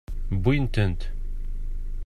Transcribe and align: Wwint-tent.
Wwint-tent. 0.39 1.01